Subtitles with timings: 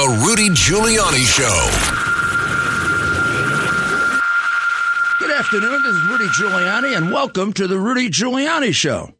[0.00, 1.44] The Rudy Giuliani Show.
[5.18, 5.82] Good afternoon.
[5.82, 9.12] This is Rudy Giuliani, and welcome to the Rudy Giuliani Show.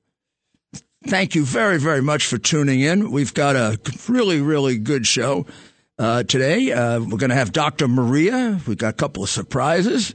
[1.07, 3.11] Thank you very, very much for tuning in.
[3.11, 5.45] We've got a really, really good show
[5.99, 6.73] uh, today.
[6.73, 7.87] Uh, we're going to have Dr.
[7.87, 8.59] Maria.
[8.67, 10.15] We've got a couple of surprises.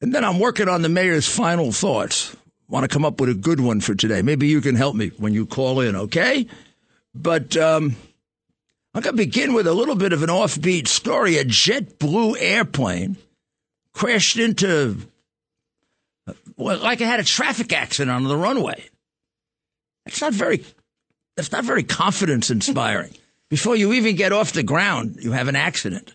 [0.00, 2.34] And then I'm working on the mayor's final thoughts.
[2.66, 4.22] Want to come up with a good one for today.
[4.22, 6.46] Maybe you can help me when you call in, okay?
[7.14, 7.94] But um,
[8.94, 11.36] I'm going to begin with a little bit of an offbeat story.
[11.36, 13.16] A JetBlue airplane
[13.92, 14.96] crashed into,
[16.56, 18.88] well, like it had a traffic accident on the runway.
[20.04, 20.64] That's not very,
[21.36, 23.12] that's not very confidence inspiring.
[23.50, 26.14] Before you even get off the ground, you have an accident.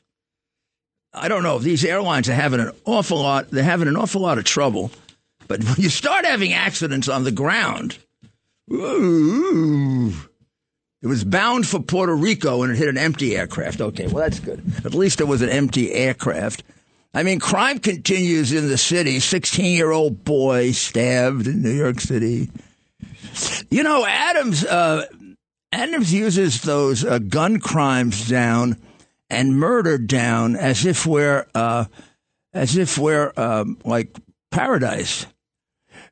[1.13, 1.57] I don't know.
[1.57, 3.49] If these airlines are having an awful lot.
[3.49, 4.91] They're having an awful lot of trouble.
[5.47, 7.97] But when you start having accidents on the ground,
[8.71, 10.13] ooh,
[11.03, 13.81] it was bound for Puerto Rico and it hit an empty aircraft.
[13.81, 14.63] Okay, well that's good.
[14.85, 16.63] At least it was an empty aircraft.
[17.13, 19.19] I mean, crime continues in the city.
[19.19, 22.49] 16 year old boy stabbed in New York City.
[23.69, 25.05] You know, Adams, uh,
[25.73, 28.77] Adams uses those uh, gun crimes down
[29.29, 31.85] and murder down as if we're, uh,
[32.53, 34.15] as if we're um, like
[34.51, 35.25] paradise.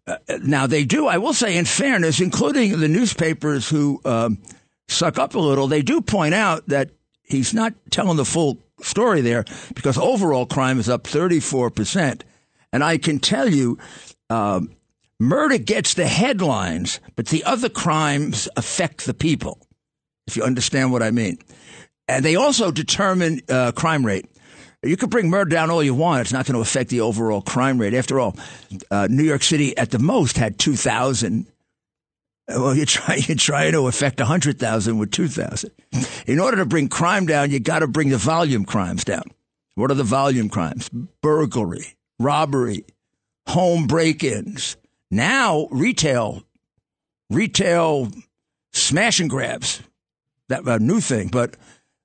[0.05, 1.07] Uh, now they do.
[1.07, 4.39] I will say, in fairness, including the newspapers who um,
[4.87, 6.91] suck up a little, they do point out that
[7.23, 12.21] he's not telling the full story there because overall crime is up 34%.
[12.73, 13.77] And I can tell you,
[14.29, 14.71] um,
[15.19, 19.59] murder gets the headlines, but the other crimes affect the people,
[20.27, 21.37] if you understand what I mean.
[22.07, 24.25] And they also determine uh, crime rate.
[24.83, 26.21] You can bring murder down all you want.
[26.21, 27.93] It's not going to affect the overall crime rate.
[27.93, 28.35] After all,
[28.89, 31.45] uh, New York City at the most had 2,000
[32.55, 35.71] well, you try you try to affect hundred thousand with two thousand.
[36.25, 39.23] In order to bring crime down, you got to bring the volume crimes down.
[39.75, 40.89] What are the volume crimes?
[41.21, 42.85] Burglary, robbery,
[43.47, 44.77] home break-ins.
[45.09, 46.43] Now retail,
[47.29, 48.11] retail
[48.73, 49.81] smash and grabs.
[50.49, 51.55] That a new thing, but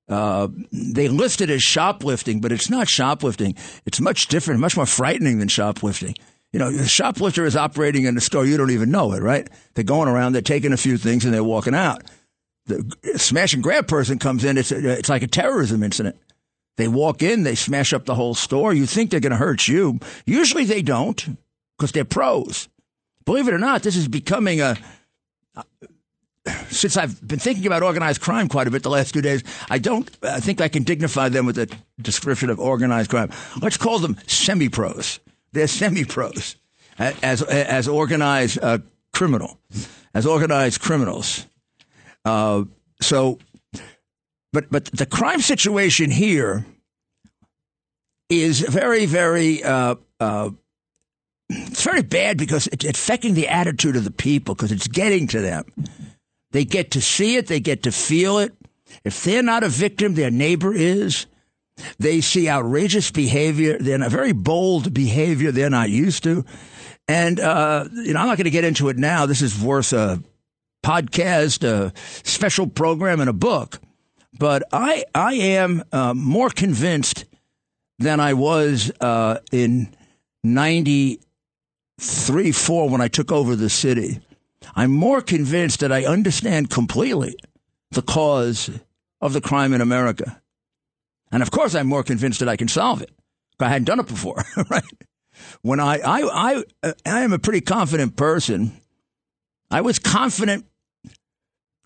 [0.08, 3.56] uh, they list it as shoplifting, but it's not shoplifting.
[3.84, 6.14] It's much different, much more frightening than shoplifting.
[6.52, 9.48] You know, the shoplifter is operating in the store, you don't even know it, right?
[9.74, 12.02] They're going around, they're taking a few things, and they're walking out.
[12.66, 16.16] The smash and grab person comes in, it's, it's like a terrorism incident.
[16.76, 18.72] They walk in, they smash up the whole store.
[18.72, 19.98] You think they're going to hurt you.
[20.26, 21.38] Usually they don't
[21.76, 22.68] because they're pros.
[23.24, 24.76] Believe it or not, this is becoming a.
[26.68, 29.78] Since I've been thinking about organized crime quite a bit the last two days, I
[29.78, 31.68] don't I think I can dignify them with a
[32.00, 33.30] description of organized crime.
[33.60, 35.18] Let's call them semi pros.
[35.56, 36.56] They're semi-pros
[36.98, 38.78] as as organized uh,
[39.14, 39.58] criminal,
[40.12, 41.46] as organized criminals.
[42.26, 42.64] Uh,
[43.00, 43.38] so,
[44.52, 46.66] but but the crime situation here
[48.28, 50.50] is very very uh, uh
[51.48, 55.40] it's very bad because it's affecting the attitude of the people because it's getting to
[55.40, 55.64] them.
[56.50, 58.52] They get to see it, they get to feel it.
[59.04, 61.26] If they're not a victim, their neighbor is.
[61.98, 63.78] They see outrageous behavior.
[63.78, 66.44] They're a very bold behavior they're not used to.
[67.08, 69.26] And, uh, you know, I'm not going to get into it now.
[69.26, 70.22] This is worth a
[70.84, 71.92] podcast, a
[72.26, 73.78] special program, and a book.
[74.38, 77.24] But I, I am uh, more convinced
[77.98, 79.94] than I was uh, in
[80.44, 84.20] 93 4 when I took over the city.
[84.74, 87.36] I'm more convinced that I understand completely
[87.92, 88.68] the cause
[89.20, 90.42] of the crime in America.
[91.30, 93.10] And of course, I'm more convinced that I can solve it.
[93.58, 94.84] I hadn't done it before, right?
[95.62, 98.80] When I, I, I, I am a pretty confident person.
[99.70, 100.66] I was confident,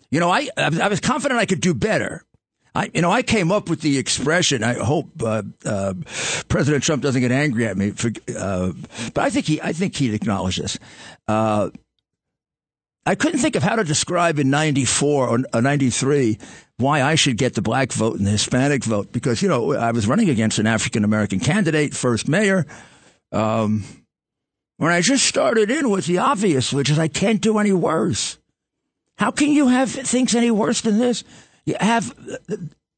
[0.09, 2.25] you know, I, I was confident I could do better.
[2.73, 4.63] I, you know, I came up with the expression.
[4.63, 5.93] I hope uh, uh,
[6.47, 8.71] President Trump doesn't get angry at me, for, uh,
[9.13, 10.79] but I think he, I think he'd acknowledge this.
[11.27, 11.69] Uh,
[13.05, 16.37] I couldn't think of how to describe in '94 or '93
[16.81, 19.91] why I should get the black vote and the Hispanic vote because you know I
[19.91, 22.65] was running against an African American candidate, first mayor.
[23.31, 23.83] Um,
[24.77, 28.37] when I just started in with the obvious, which is I can't do any worse.
[29.17, 31.23] How can you have things any worse than this?
[31.65, 32.13] You have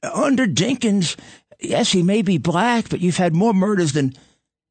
[0.02, 1.18] under Dinkins,
[1.60, 4.14] yes, he may be black, but you've had more murders than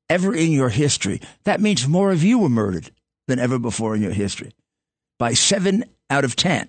[0.08, 1.20] ever in your history.
[1.44, 2.90] That means more of you were murdered
[3.28, 4.52] than ever before in your history
[5.18, 6.68] by seven out of 10.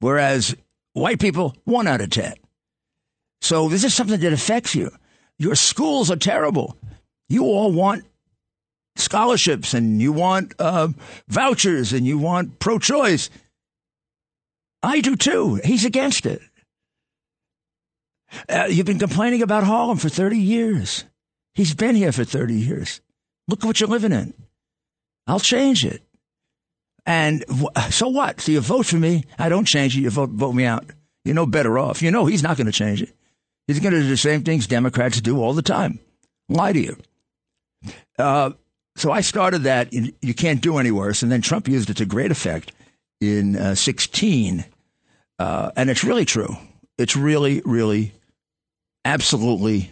[0.00, 0.56] Whereas
[0.92, 2.34] white people, one out of 10.
[3.40, 4.90] So this is something that affects you.
[5.38, 6.76] Your schools are terrible.
[7.28, 8.04] You all want
[8.96, 10.88] scholarships and you want uh,
[11.28, 13.30] vouchers and you want pro choice.
[14.82, 15.60] I do too.
[15.64, 16.40] He's against it.
[18.48, 21.04] Uh, you've been complaining about Harlem for 30 years.
[21.54, 23.00] He's been here for 30 years.
[23.48, 24.34] Look at what you're living in.
[25.26, 26.02] I'll change it.
[27.06, 27.44] And
[27.90, 28.40] so what?
[28.40, 29.24] So you vote for me.
[29.38, 30.00] I don't change it.
[30.00, 30.84] You vote, vote me out.
[31.24, 32.02] You're no better off.
[32.02, 33.14] You know he's not going to change it.
[33.66, 36.00] He's going to do the same things Democrats do all the time
[36.50, 36.96] lie to you.
[38.18, 38.50] Uh,
[38.96, 39.92] so I started that.
[39.92, 41.22] You can't do any worse.
[41.22, 42.72] And then Trump used it to great effect
[43.20, 44.64] in uh, 16.
[45.38, 46.56] Uh, and it's really true.
[46.98, 48.12] It's really, really,
[49.04, 49.90] absolutely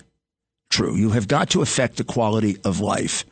[0.68, 0.94] true.
[0.94, 3.24] You have got to affect the quality of life.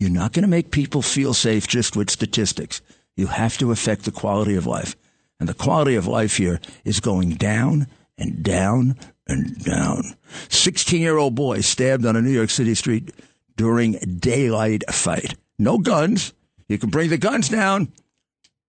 [0.00, 2.80] You're not going to make people feel safe just with statistics.
[3.18, 4.94] You have to affect the quality of life.
[5.40, 8.94] And the quality of life here is going down and down
[9.26, 10.14] and down.
[10.50, 13.12] 16 year old boy stabbed on a New York City street
[13.56, 15.34] during daylight fight.
[15.58, 16.32] No guns.
[16.68, 17.92] You can bring the guns down.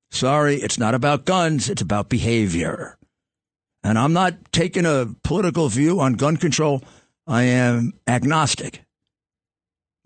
[0.09, 2.97] Sorry, it's not about guns, it's about behavior.
[3.83, 6.81] And I'm not taking a political view on gun control.
[7.27, 8.83] I am agnostic.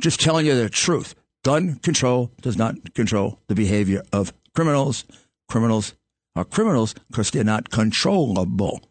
[0.02, 1.16] Just telling you the truth.
[1.44, 5.04] Gun control does not control the behavior of criminals.
[5.50, 5.94] Criminals
[6.36, 8.82] are criminals because they're not controllable.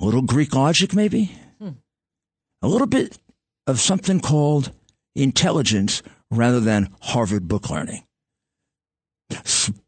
[0.00, 1.32] A little Greek logic, maybe?
[1.58, 1.70] Hmm.
[2.62, 3.18] A little bit
[3.66, 4.70] of something called
[5.16, 8.04] intelligence rather than Harvard book learning.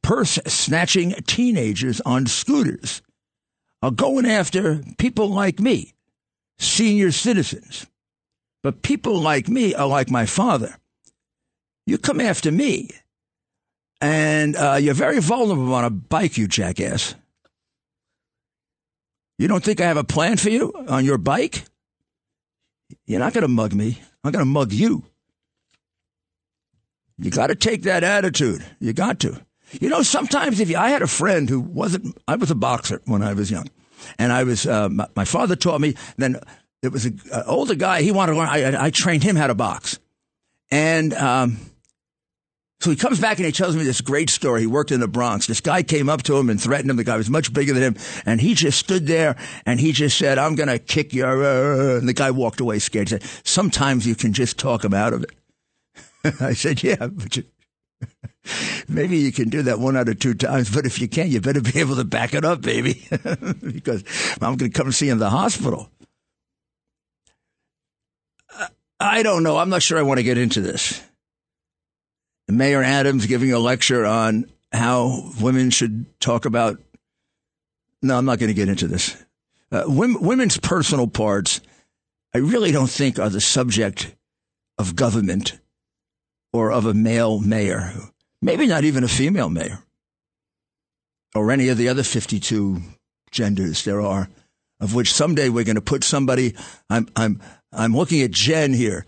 [0.02, 3.02] Purse snatching teenagers on scooters
[3.82, 5.94] are going after people like me,
[6.58, 7.86] senior citizens.
[8.62, 10.76] But people like me are like my father.
[11.86, 12.90] You come after me,
[14.00, 17.14] and uh, you're very vulnerable on a bike, you jackass.
[19.38, 21.64] You don't think I have a plan for you on your bike?
[23.06, 23.98] You're not going to mug me.
[24.22, 25.04] I'm going to mug you.
[27.18, 28.64] You got to take that attitude.
[28.80, 29.40] You got to.
[29.72, 33.00] You know, sometimes if you, I had a friend who wasn't, I was a boxer
[33.04, 33.68] when I was young,
[34.18, 35.94] and I was, uh, my, my, father taught me.
[36.16, 36.40] Then
[36.82, 38.02] there was an older guy.
[38.02, 38.48] He wanted to learn.
[38.48, 40.00] I, I trained him how to box,
[40.70, 41.58] and um,
[42.80, 44.62] so he comes back and he tells me this great story.
[44.62, 45.46] He worked in the Bronx.
[45.46, 46.96] This guy came up to him and threatened him.
[46.96, 47.96] The guy was much bigger than him.
[48.24, 49.36] And he just stood there
[49.66, 51.98] and he just said, I'm going to kick your.
[51.98, 53.10] And the guy walked away scared.
[53.10, 55.30] He said, Sometimes you can just talk him out of it.
[56.40, 57.44] I said, Yeah, but you,
[58.88, 60.74] maybe you can do that one out of two times.
[60.74, 63.06] But if you can't, you better be able to back it up, baby.
[63.10, 64.04] because
[64.40, 65.90] I'm going to come see you in the hospital.
[68.98, 69.58] I don't know.
[69.58, 71.02] I'm not sure I want to get into this.
[72.50, 76.80] Mayor Adams giving a lecture on how women should talk about.
[78.02, 79.16] No, I'm not going to get into this.
[79.72, 81.60] Uh, women, women's personal parts,
[82.34, 84.14] I really don't think are the subject
[84.78, 85.58] of government
[86.52, 87.92] or of a male mayor.
[88.42, 89.80] Maybe not even a female mayor
[91.34, 92.80] or any of the other 52
[93.30, 94.28] genders there are,
[94.80, 96.54] of which someday we're going to put somebody.
[96.88, 97.40] I'm, I'm,
[97.72, 99.06] I'm looking at Jen here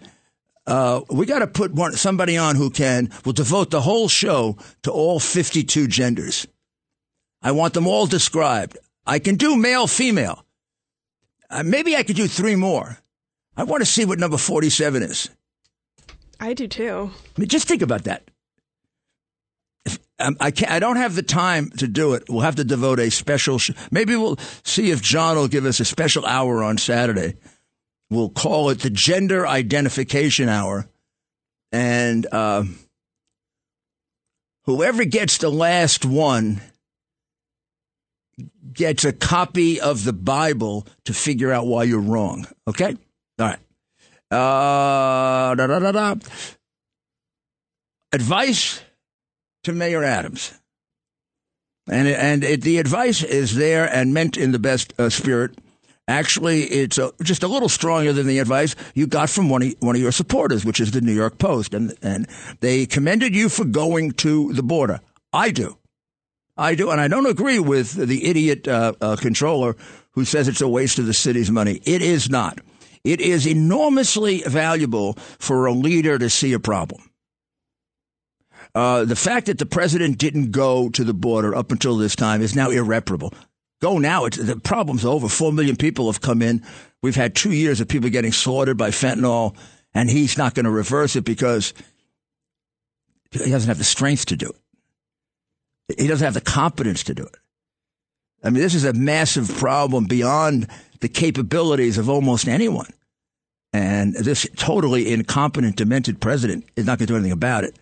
[0.67, 4.57] uh, we got to put one, somebody on who can will devote the whole show
[4.83, 6.47] to all 52 genders.
[7.43, 8.79] I want them all described.
[9.05, 10.45] I can do male, female.
[11.51, 12.99] Uh, maybe I could do three more.
[13.57, 15.29] I want to see what number 47 is.
[16.41, 17.11] I do too.
[17.37, 18.23] I mean, just think about that.
[19.85, 20.71] If, um, I can't.
[20.71, 22.25] I don't have the time to do it.
[22.29, 23.59] We'll have to devote a special.
[23.59, 27.35] Sh- Maybe we'll see if John will give us a special hour on Saturday
[28.13, 30.89] we'll call it the gender identification hour.
[31.73, 32.65] And uh,
[34.65, 36.61] whoever gets the last one
[38.73, 42.47] gets a copy of the Bible to figure out why you're wrong.
[42.69, 42.97] Okay?
[43.39, 43.59] All right.
[44.31, 46.15] Uh, da, da, da.
[48.13, 48.83] Advice
[49.65, 50.55] to Mayor Adams.
[51.89, 55.59] And, and it, the advice is there and meant in the best uh, spirit.
[56.09, 59.75] Actually, it's a, just a little stronger than the advice you got from one of,
[59.79, 61.75] one of your supporters, which is the New York Post.
[61.75, 62.27] And, and
[62.61, 65.01] they commended you for going to the border.
[65.33, 65.79] I do.
[66.57, 66.91] I do.
[66.91, 69.77] And I don't agree with the idiot uh, uh, controller
[70.13, 71.81] who says it's a waste of the city's money.
[71.85, 72.59] It is not.
[73.05, 77.11] It is enormously valuable for a leader to see a problem.
[78.75, 82.41] Uh, the fact that the president didn't go to the border up until this time
[82.41, 83.33] is now irreparable.
[83.83, 84.27] Go now.
[84.27, 85.29] It's, the problem's over.
[85.29, 86.65] Four million people have come in.
[87.03, 89.57] We've had two years of people getting slaughtered by fentanyl,
[89.93, 91.75] and he's not going to reverse it because
[93.33, 94.53] he doesn't have the strength to do
[95.89, 96.01] it.
[96.01, 97.35] He doesn't have the competence to do it.
[98.45, 100.69] I mean, this is a massive problem beyond
[101.01, 102.93] the capabilities of almost anyone.
[103.73, 107.77] And this totally incompetent, demented president is not going to do anything about it.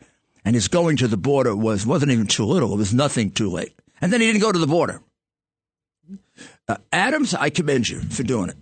[0.46, 3.50] And his going to the border was wasn't even too little; it was nothing too
[3.50, 3.74] late.
[4.00, 5.02] And then he didn't go to the border.
[6.70, 8.56] Uh, Adams, I commend you for doing it,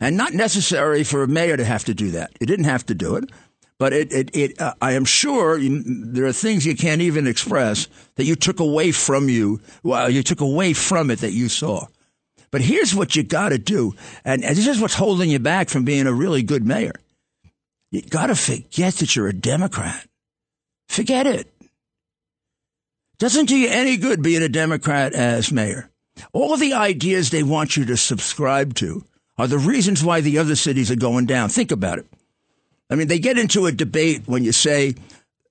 [0.00, 2.32] and not necessary for a mayor to have to do that.
[2.40, 3.30] You didn't have to do it,
[3.78, 7.26] but it, it, it uh, I am sure you, there are things you can't even
[7.26, 9.60] express that you took away from you.
[9.82, 11.86] Well, you took away from it that you saw.
[12.50, 13.92] But here's what you got to do,
[14.24, 16.94] and, and this is what's holding you back from being a really good mayor.
[17.90, 20.08] You got to forget that you're a Democrat.
[20.88, 21.52] Forget it.
[23.18, 25.90] Doesn't do you any good being a Democrat as mayor.
[26.32, 29.04] All the ideas they want you to subscribe to
[29.36, 31.48] are the reasons why the other cities are going down.
[31.48, 32.06] Think about it.
[32.90, 34.94] I mean, they get into a debate when you say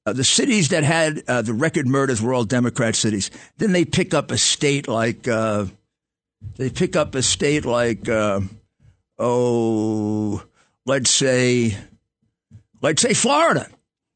[0.05, 3.31] uh, the cities that had uh, the record murders were all Democrat cities.
[3.57, 5.65] Then they pick up a state like uh,
[6.57, 8.41] they pick up a state like uh,
[9.17, 10.43] oh,
[10.85, 11.77] let's say
[12.81, 13.69] let's say Florida,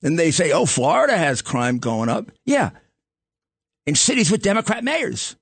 [0.03, 2.31] and they say, oh, Florida has crime going up.
[2.45, 2.71] Yeah,
[3.85, 5.35] in cities with Democrat mayors.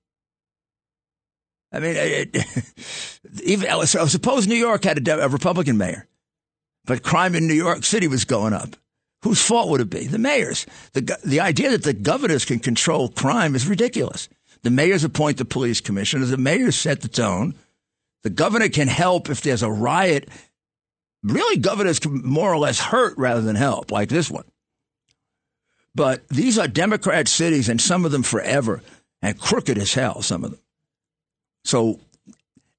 [1.76, 2.38] I mean, it,
[3.44, 6.08] even oh, so suppose New York had a, a Republican mayor,
[6.86, 8.78] but crime in New York City was going up.
[9.24, 10.08] Whose fault would it be?
[10.08, 10.66] The mayors.
[10.94, 14.30] The, the idea that the governors can control crime is ridiculous.
[14.62, 16.30] The mayors appoint the police commissioners.
[16.30, 17.56] The mayors set the tone.
[18.24, 20.30] The governor can help if there's a riot.
[21.24, 24.46] Really, governors can more or less hurt rather than help, like this one.
[25.94, 28.82] But these are Democrat cities, and some of them forever,
[29.22, 30.60] and crooked as hell, some of them.
[31.66, 32.00] So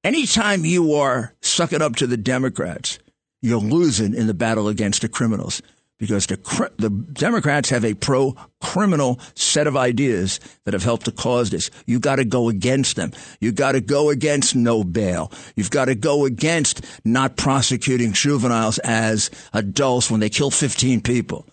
[0.04, 3.00] anytime you are sucking up to the Democrats,
[3.42, 5.60] you're losing in the battle against the criminals
[5.98, 6.36] because the,
[6.76, 11.68] the Democrats have a pro criminal set of ideas that have helped to cause this.
[11.86, 13.12] You've got to go against them.
[13.40, 15.32] You've got to go against no bail.
[15.56, 21.44] You've got to go against not prosecuting juveniles as adults when they kill 15 people.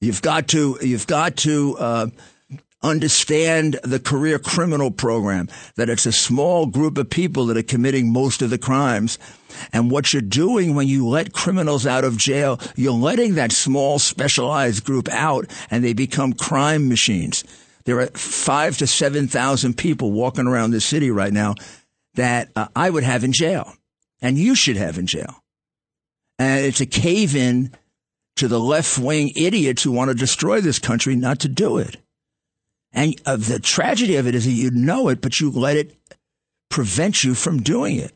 [0.00, 2.06] You've got to, you've got to, uh,
[2.84, 8.12] understand the career criminal program, that it's a small group of people that are committing
[8.12, 9.18] most of the crimes.
[9.72, 13.98] And what you're doing when you let criminals out of jail, you're letting that small
[13.98, 17.42] specialized group out and they become crime machines.
[17.84, 21.54] There are five to 7,000 people walking around the city right now
[22.14, 23.74] that uh, I would have in jail
[24.20, 25.42] and you should have in jail.
[26.38, 27.72] And it's a cave in
[28.36, 31.96] to the left wing idiots who want to destroy this country not to do it.
[32.94, 35.96] And the tragedy of it is that you know it, but you let it
[36.70, 38.12] prevent you from doing it.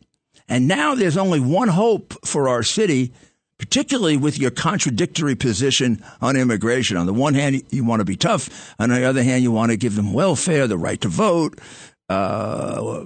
[0.48, 3.12] And now there's only one hope for our city,
[3.58, 6.96] particularly with your contradictory position on immigration.
[6.96, 8.74] On the one hand, you want to be tough.
[8.78, 11.60] On the other hand, you want to give them welfare, the right to vote,
[12.08, 13.04] uh,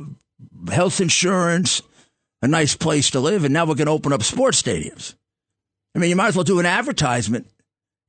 [0.71, 1.83] health insurance,
[2.43, 3.45] a nice place to live.
[3.45, 5.15] And now we're going to open up sports stadiums.
[5.95, 7.49] I mean, you might as well do an advertisement.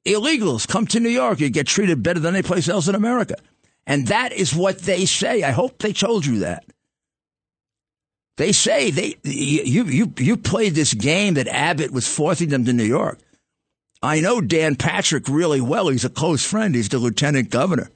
[0.05, 1.39] Illegals come to New York.
[1.39, 3.35] You get treated better than any place else in America.
[3.85, 5.43] And that is what they say.
[5.43, 6.65] I hope they told you that.
[8.37, 12.73] They say they you you you played this game that Abbott was forcing them to
[12.73, 13.19] New York.
[14.01, 15.89] I know Dan Patrick really well.
[15.89, 16.73] He's a close friend.
[16.73, 17.89] He's the lieutenant governor.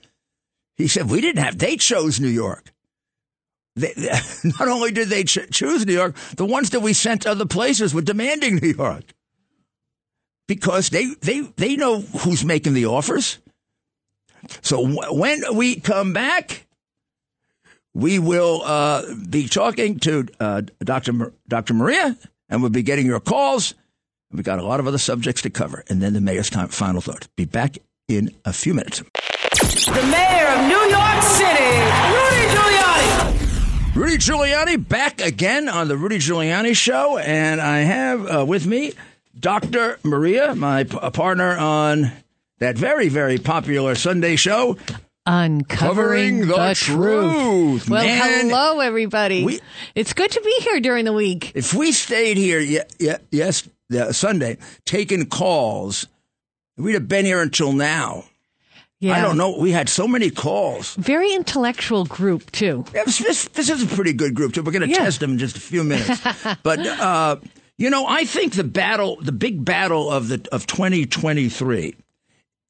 [0.76, 1.58] He said we didn't have.
[1.58, 2.72] They chose New York.
[3.76, 3.94] They,
[4.44, 7.46] not only did they ch- choose New York, the ones that we sent to other
[7.46, 9.06] places were demanding New York
[10.48, 13.40] because they they they know who's making the offers.
[14.62, 16.66] So when we come back,
[17.94, 21.14] we will uh, be talking to uh, Dr.
[21.14, 21.74] Mar- Dr.
[21.74, 22.16] Maria,
[22.50, 23.74] and we'll be getting your calls.
[24.32, 27.02] We've got a lot of other subjects to cover, and then the mayor's time, final
[27.02, 27.28] thought.
[27.36, 27.78] Be back
[28.08, 29.00] in a few minutes.
[29.00, 31.74] The mayor of New York City,
[32.14, 33.96] Rudy Giuliani.
[33.96, 38.94] Rudy Giuliani back again on the Rudy Giuliani Show, and I have uh, with me
[39.40, 39.98] Dr.
[40.04, 42.12] Maria, my p- partner on
[42.60, 44.78] that very, very popular Sunday show.
[45.26, 47.90] Uncovering Covering the the, truth.
[47.90, 49.44] Well, Man, hello, everybody.
[49.44, 49.60] we-
[49.94, 51.52] it's good to be here during the week.
[51.54, 53.68] If we stayed here, yeah, yeah, yes,
[54.12, 56.08] Sunday, taking calls,
[56.78, 58.24] we'd have been here until now.
[59.02, 59.16] Yeah.
[59.18, 59.58] I don't know.
[59.60, 60.96] We had so many calls.
[60.96, 62.84] Very intellectual group, too.
[62.96, 64.64] Yeah, this, this, this is a pretty good group, too.
[64.64, 65.04] We're going to Yeah.
[65.04, 66.20] test them in just a few minutes.
[66.64, 67.36] but, uh,
[67.78, 71.96] you know, I think the battle, the big battle of the of 2023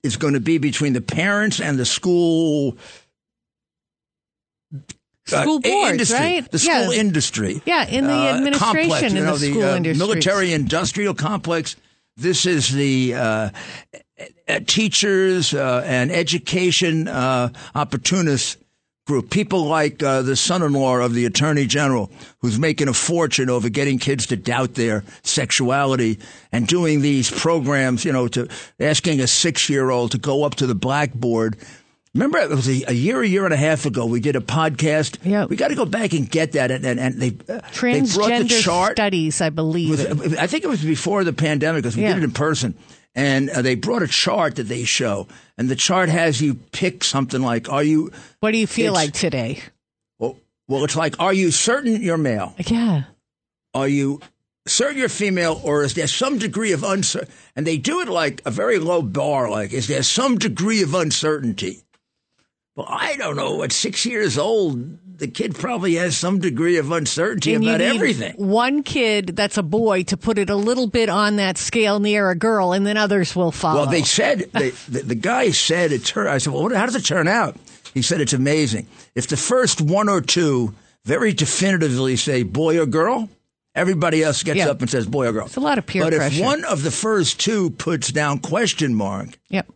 [0.08, 2.78] is going to be between the parents and the school
[4.74, 6.52] uh, School boards, industry, right?
[6.52, 7.00] The school Yeah.
[7.00, 7.62] industry.
[7.66, 10.00] Yeah, in the uh, administration complex, you in know, the school uh, industries.
[10.08, 11.76] military industrial complex.
[12.16, 13.50] This is the uh,
[14.48, 18.58] uh, teachers uh, and education uh, opportunists
[19.08, 19.30] group.
[19.32, 22.12] People like uh, the son-in-law of the attorney general,
[22.42, 26.20] who's making a fortune over getting kids to doubt their sexuality
[26.52, 28.06] and doing these programs.
[28.06, 28.48] You know, to
[28.80, 31.58] asking a six-year-old to go up to the blackboard.
[32.14, 34.08] Remember, it was a, a year, a year and a half ago.
[34.08, 35.20] We did a podcast.
[35.24, 35.46] Yeah.
[35.46, 36.72] we got to go back and get that.
[36.72, 38.92] And, and, and they uh, they brought the Transgender chart.
[38.94, 39.90] studies, I believe.
[40.10, 42.14] Was- I think it was before the pandemic because we Yeah.
[42.16, 42.74] did it in person.
[43.18, 47.04] And uh, they brought a chart that they show, and the chart has you pick
[47.04, 49.60] something like, "Are you?" what do you feel like today?
[50.20, 52.54] Well, well, it's like, "Are you certain you're male?
[52.60, 53.06] Yeah.
[53.74, 54.22] Are you
[54.68, 58.44] certain you're female, or is there some degree of uncertainty?" And they do it like
[58.46, 61.82] a very low bar, like, "Is there some degree of uncertainty?"
[62.78, 63.64] Well, I don't know.
[63.64, 67.82] At six years old, the kid probably has some degree of uncertainty And you about
[67.82, 68.36] everything.
[68.36, 72.30] One kid that's a boy to put it a little bit on that scale near
[72.30, 73.82] a girl, and then others will follow.
[73.82, 76.30] Well, they said they, the, the guy said it turned.
[76.30, 77.58] I said, "Well, what, how does it turn out?"
[77.96, 78.86] He said, "It's amazing.
[79.16, 83.28] If the first one or two very definitively say boy or girl,
[83.74, 84.70] everybody else gets Yeah.
[84.70, 85.48] up and says boy or girl.
[85.48, 86.36] It's a lot of peer but pressure.
[86.42, 89.68] if one of the first two puts down question mark, Yep.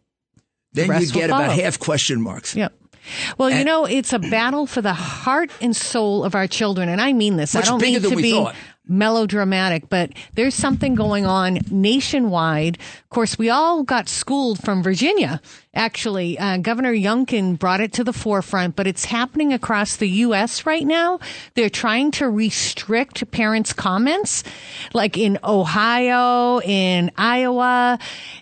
[0.74, 2.56] then rest you get about half question marks.
[2.56, 2.74] Yep.
[3.38, 7.02] Well, you know, it's a battle for the heart and soul of our children, and
[7.02, 7.56] I mean this.
[7.56, 8.56] I don't mean to be thought.
[8.88, 12.78] melodramatic, but there's something going on nationwide.
[12.78, 15.42] Of course, we all got schooled from Virginia.
[15.74, 20.66] Actually, uh, Governor Youngkin brought it to the forefront, but it's happening across the U.S.
[20.66, 21.20] right now.
[21.56, 24.44] They're trying to restrict parents' comments,
[24.94, 28.00] like in Ohio, in Iowa,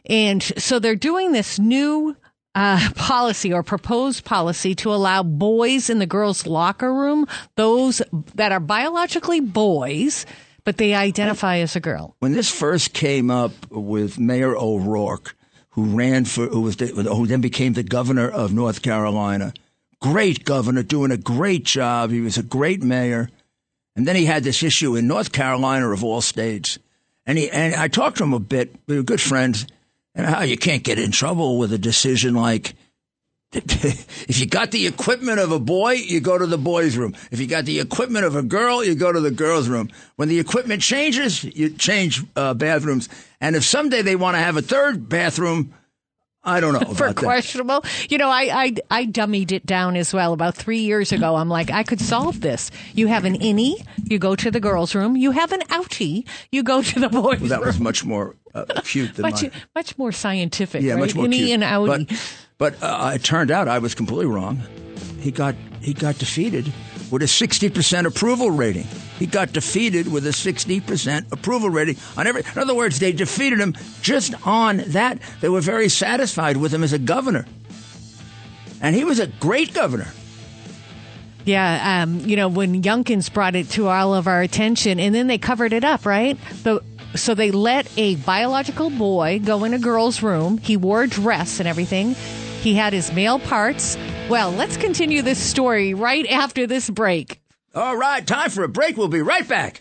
[0.07, 2.15] and so they're doing this new
[2.55, 8.01] uh, policy or proposed policy to allow boys in the girls' locker room, those
[8.35, 10.25] that are biologically boys,
[10.63, 12.15] but they identify as a girl.
[12.19, 15.35] When this first came up with Mayor O'Rourke,
[15.69, 19.53] who ran for, who was, the, who then became the governor of North Carolina,
[20.01, 22.11] great governor, doing a great job.
[22.11, 23.29] He was a great mayor,
[23.95, 26.79] and then he had this issue in North Carolina of all states,
[27.25, 28.75] and he and I talked to him a bit.
[28.87, 29.67] We were good friends,
[30.19, 32.75] and how you can't get in trouble with a decision like.
[33.53, 37.15] If you got the equipment of a boy, you go to the boys' room.
[37.31, 39.89] If you got the equipment of a girl, you go to the girls' room.
[40.17, 43.09] When the equipment changes, you change uh, bathrooms.
[43.41, 45.73] And if someday they want to have a third bathroom,
[46.43, 47.15] I don't know about For that.
[47.15, 51.35] questionable, you know, I, I I dummied it down as well about three years ago.
[51.35, 52.69] I'm like, I could solve this.
[52.93, 55.17] You have an innie, you go to the girls' room.
[55.17, 57.67] You have an outie, you go to the boys' Well, that room.
[57.67, 59.51] was much more uh, cute than much mine.
[59.75, 60.81] much more scientific.
[60.81, 60.99] Yeah, right?
[61.01, 61.63] much more innie cute.
[61.63, 62.07] and.
[62.07, 64.61] But, but uh, it turned out I was completely wrong.
[65.19, 66.71] He got he got defeated
[67.11, 68.87] with a sixty percent approval rating.
[69.17, 72.41] He got defeated with a sixty percent approval rating on every.
[72.41, 75.19] In other words, they defeated him just on that.
[75.41, 77.45] They were very satisfied with him as a governor,
[78.81, 80.07] and he was a great governor.
[81.45, 85.27] Yeah, um, you know, when Youngkins brought it to all of our attention, and then
[85.27, 86.37] they covered it up, right?
[86.63, 86.83] The,
[87.15, 90.57] so they let a biological boy go in a girl's room.
[90.57, 92.15] He wore a dress and everything.
[92.61, 93.97] He had his male parts.
[94.29, 97.41] Well, let's continue this story right after this break.
[97.73, 98.97] All right, time for a break.
[98.97, 99.79] We'll be right back.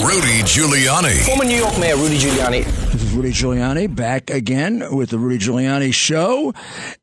[0.00, 1.24] Rudy Giuliani.
[1.24, 5.38] Former New York Mayor Rudy Giuliani This is Rudy Giuliani back again with the Rudy
[5.38, 6.52] Giuliani Show.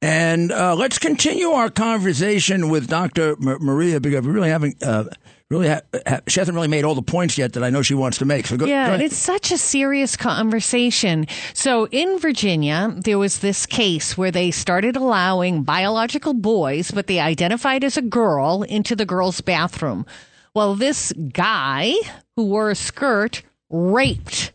[0.01, 3.31] And uh, let's continue our conversation with Dr.
[3.31, 4.81] M- Maria because we're really haven't.
[4.83, 5.05] Uh,
[5.53, 7.93] Really, ha- ha- she hasn't really made all the points yet that I know she
[7.93, 8.47] wants to make.
[8.47, 11.27] So go, Yeah, go and it's such a serious conversation.
[11.53, 17.19] So in Virginia, there was this case where they started allowing biological boys, but they
[17.19, 20.07] identified as a girl, into the girls' bathroom.
[20.55, 21.93] Well, this guy
[22.35, 24.53] who wore a skirt raped,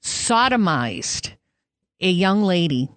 [0.00, 1.32] sodomized
[2.00, 2.88] a young lady.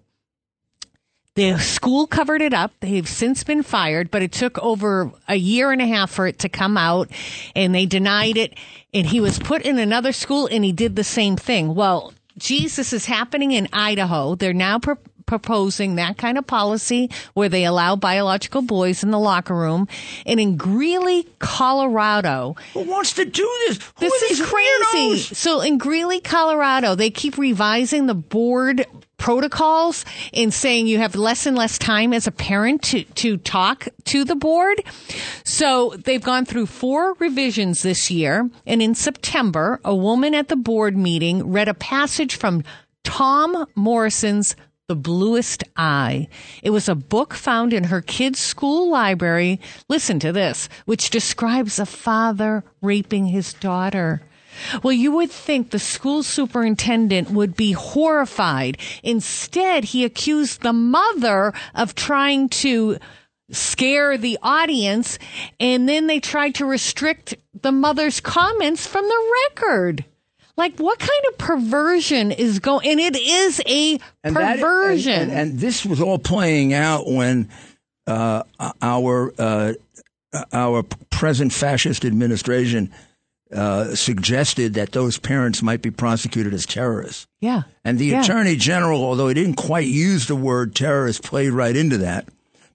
[1.36, 2.72] The school covered it up.
[2.80, 6.40] They've since been fired, but it took over a year and a half for it
[6.40, 7.08] to come out
[7.54, 8.54] and they denied it.
[8.92, 11.74] And he was put in another school and he did the same thing.
[11.74, 14.34] Well, Jesus is happening in Idaho.
[14.34, 14.98] They're now pro-
[15.30, 19.86] proposing that kind of policy where they allow biological boys in the locker room.
[20.26, 23.78] And in Greeley, Colorado, Who wants to do this?
[24.00, 24.66] Who this is crazy.
[24.92, 25.36] weirdos?
[25.36, 28.84] So in Greeley, Colorado, they keep revising the board
[29.18, 33.86] protocols and saying you have less and less time as a parent to, to talk
[34.06, 34.82] to the board.
[35.44, 38.50] So they've gone through four revisions this year.
[38.66, 42.64] And in September, a woman at the board meeting read a passage from
[43.04, 44.56] Toni Morrison's
[44.90, 46.26] The Bluest Eye.
[46.64, 49.60] It was a book found in her kid's school library.
[49.88, 54.20] Listen to this, which describes a father raping his daughter.
[54.82, 58.78] Well, you would think the school superintendent would be horrified.
[59.04, 62.98] Instead, he accused the mother of trying to
[63.52, 65.20] scare the audience,
[65.60, 70.04] and then they tried to restrict the mother's comments from the record.
[70.60, 72.86] Like, what kind of perversion is going?
[72.90, 75.12] And it is a And that- perversion.
[75.14, 77.48] and, and, and this was all playing out when
[78.06, 78.42] uh,
[78.82, 79.72] our uh,
[80.52, 82.92] our present fascist administration
[83.52, 87.26] uh, suggested that those parents might be prosecuted as terrorists.
[87.40, 87.62] yeah.
[87.82, 88.22] And the Yeah.
[88.22, 92.28] attorney general, although he didn't quite use the word terrorist, played right into that,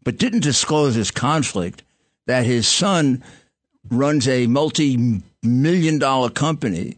[0.03, 1.83] but didn't disclose his conflict
[2.25, 3.23] that his son
[3.91, 6.97] runs a multi million dollar company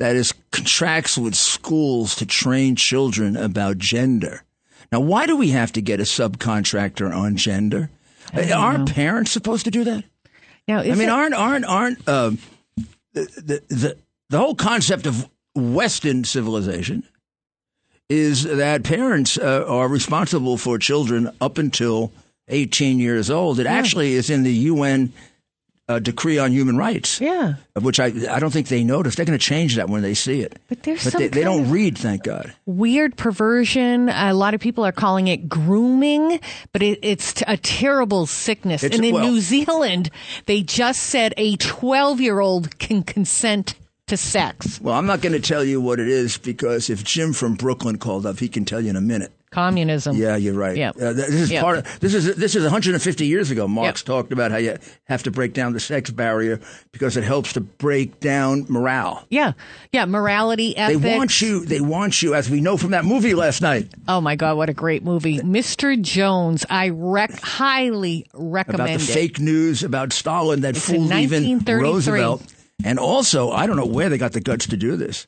[0.00, 4.42] that is contracts with schools to train children about gender.
[4.90, 7.90] Now, why do we have to get a subcontractor on gender?
[8.34, 10.04] Aren't parents supposed to do that?
[10.66, 12.38] Now, I mean, it- aren't aren't aren't um,
[13.12, 13.96] the, the the
[14.30, 17.02] the whole concept of Western civilization
[18.08, 22.12] is that parents uh, are responsible for children up until
[22.48, 23.60] 18 years old.
[23.60, 25.12] It actually is in the UN
[25.90, 27.54] uh, Decree on Human Rights, yeah.
[27.80, 29.16] which I I don't think they notice.
[29.16, 30.58] They're going to change that when they see it.
[30.68, 32.54] But there's but some they, they don't read, thank God.
[32.64, 34.08] weird perversion.
[34.08, 36.38] A lot of people are calling it grooming,
[36.72, 38.84] but it, it's a terrible sickness.
[38.84, 40.10] It's- and in well- New Zealand,
[40.46, 43.74] they just said a 12 year old can consent
[44.06, 44.80] to sex.
[44.80, 47.98] Well, I'm not going to tell you what it is because if Jim from Brooklyn
[47.98, 49.32] called up, he can tell you in a minute.
[49.50, 50.16] Communism.
[50.16, 50.76] Yeah, you're right.
[50.76, 50.90] Yeah.
[50.90, 51.60] Uh, this is Yeah.
[51.62, 53.66] part of this is this is 150 years ago.
[53.66, 54.06] Marx Yep.
[54.06, 56.60] talked about how you have to break down the sex barrier
[56.92, 59.24] because it helps to break down morale.
[59.28, 59.52] Yeah.
[59.92, 60.04] Yeah.
[60.04, 61.64] Morality, They want you.
[61.64, 64.68] They want you, as we know from that movie last night Oh my God, what
[64.68, 65.38] a great movie.
[65.40, 66.00] Mr.
[66.00, 66.64] Jones.
[66.70, 69.14] I rec- highly recommend about the it.
[69.14, 72.42] fake news about Stalin that It's fooled even Roosevelt.
[72.84, 75.26] And also, I don't know where they got the guts to do this.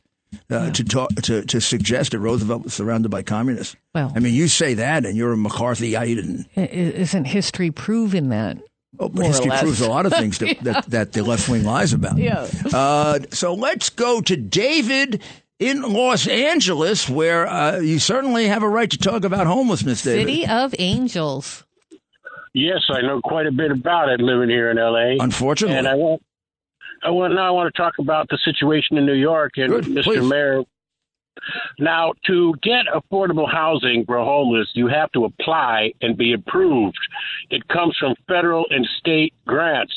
[0.50, 3.76] Uh, To talk to to suggest that Roosevelt was surrounded by communists.
[3.94, 8.28] Well- I mean, you say that, and you're a McCarthyite, and I- Isn't history proving
[8.30, 8.58] that?
[8.98, 11.92] Oh, but history proves a lot of things that, that, that the left wing lies
[11.94, 12.18] about.
[12.18, 12.46] Yeah.
[12.72, 15.22] Uh, so let's go to David
[15.58, 20.26] in Los Angeles, where uh, you certainly have a right to talk about homelessness, David.
[20.28, 21.64] City of Angels.
[22.54, 25.22] Yes, I know quite a bit about it living here in LA.
[25.24, 25.76] Unfortunately.
[25.78, 26.22] And I want
[27.04, 29.84] I want now I want to talk about the situation in New York and Good,
[29.84, 30.04] Mr.
[30.04, 30.28] please.
[30.28, 30.62] Mayor.
[31.78, 36.98] Now, to get affordable housing for homeless, you have to apply and be approved.
[37.50, 39.94] It comes from federal and state grants.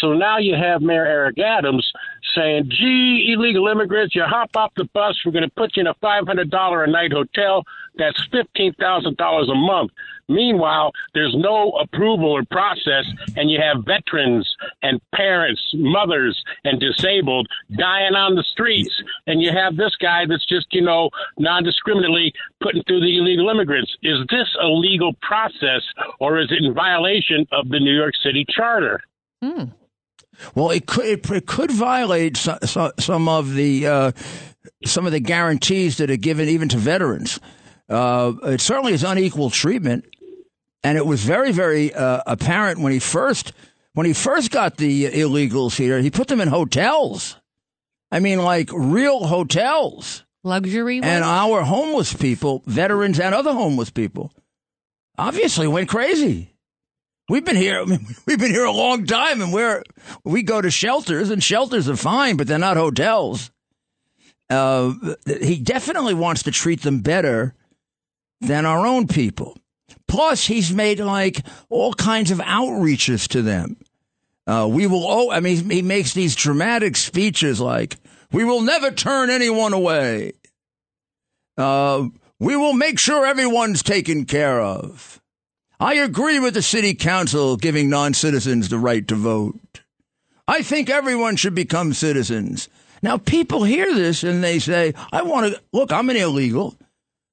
[0.00, 1.90] So now you have Mayor Eric Adams
[2.34, 5.86] saying, gee, illegal immigrants, you hop off the bus, we're going to put you in
[5.86, 7.64] a $500 a night hotel.
[7.96, 9.92] That's $15,000 a month.
[10.28, 13.04] Meanwhile, there's no approval or process,
[13.36, 14.48] and you have veterans
[14.82, 18.94] and parents, mothers, and disabled dying on the streets.
[19.26, 23.50] And you have this guy that's just, you know, non discriminately putting through the illegal
[23.50, 23.94] immigrants.
[24.02, 25.82] Is this a legal process,
[26.20, 29.00] or is it in violation of the New York City Charter?
[30.54, 34.12] Well, it could it, it could violate so, so, some of the uh,
[34.84, 37.38] some of the guarantees that are given even to veterans.
[37.88, 40.06] Uh, it certainly is unequal treatment,
[40.82, 43.52] and it was very very uh, apparent when he first
[43.92, 46.00] when he first got the illegals here.
[46.00, 47.36] He put them in hotels.
[48.10, 50.24] I mean, like real hotels.
[50.44, 50.96] Luxury.
[50.96, 51.24] And ones?
[51.24, 54.30] our homeless people, veterans and other homeless people,
[55.16, 56.54] obviously went crazy.
[57.28, 57.80] We've been here.
[57.82, 59.82] I mean, we've been here a long time, and we're
[60.24, 63.50] we go to shelters, and shelters are fine, but they're not hotels.
[64.50, 64.92] Uh,
[65.26, 67.54] he definitely wants to treat them better
[68.46, 69.56] than our own people.
[70.06, 73.76] Plus, he's made like all kinds of outreaches to them.
[74.46, 75.04] Uh, we will.
[75.06, 77.96] Oh, I mean, he makes these dramatic speeches like,
[78.30, 80.32] "We will never turn anyone away."
[81.56, 85.20] Uh, we will make sure everyone's taken care of.
[85.80, 89.80] I agree with the city council giving non citizens the right to vote.
[90.46, 92.68] I think everyone should become citizens.
[93.02, 96.74] Now, people hear this and they say, I want to look, I'm an illegal.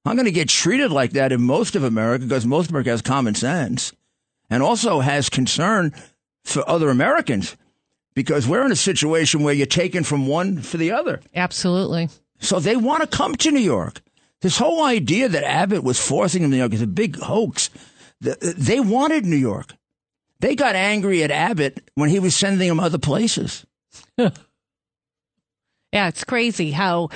[0.04, 2.90] I'm going to get treated like that in most of America because most of America
[2.90, 3.92] has common sense
[4.50, 5.92] and also has concern
[6.44, 7.56] for other Americans
[8.14, 11.20] because we're in a situation where you're taken from one for the other.
[11.34, 12.08] Absolutely.
[12.40, 14.00] So they want to come to New York.
[14.40, 17.70] This whole idea that Abbott was forcing them to New York is a big hoax.
[18.20, 19.74] They wanted New York.
[20.40, 23.64] They got angry at Abbott when he was sending them other places.
[25.92, 27.10] Yeah, it's crazy how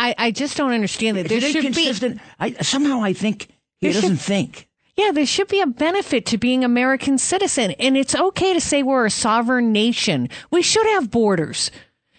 [0.00, 1.26] I, I just don't understand it.
[1.26, 3.48] If There it ain't should be I, somehow I think
[3.80, 4.66] he There doesn't think.
[4.96, 8.82] Yeah, there should be a benefit to being American citizen, and it's okay to say
[8.82, 10.28] we're a sovereign nation.
[10.50, 11.70] We should have borders.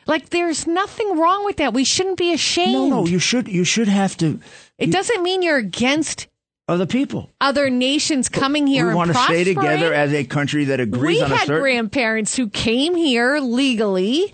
[0.05, 1.73] Like there's nothing wrong with that.
[1.73, 2.73] We shouldn't be ashamed.
[2.73, 4.39] No, no, you should you should have to
[4.77, 6.27] it doesn't mean you're against
[6.67, 7.29] other people.
[7.41, 11.23] other nations coming here we want to stay together as a country that agrees we
[11.23, 11.61] on a had certain.
[11.61, 14.31] grandparents who came here legally,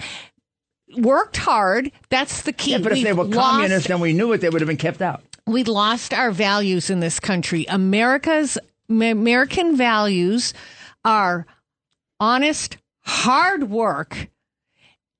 [0.95, 1.91] worked hard.
[2.09, 2.71] That's the key.
[2.71, 4.77] yeah, but if they were lost- communists and we knew it, they would have been
[4.77, 5.23] kept out.
[5.45, 7.65] we lost our values in this country.
[7.69, 8.57] America's
[8.89, 10.53] American values
[11.03, 11.45] are
[12.19, 14.29] honest, hard work.